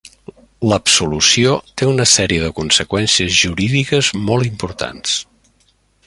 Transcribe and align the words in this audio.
L'absolució 0.69 1.51
té 1.81 1.89
una 1.89 2.07
sèrie 2.13 2.45
de 2.47 2.51
conseqüències 2.61 3.37
jurídiques 3.41 4.13
molt 4.31 4.51
importants. 4.53 5.19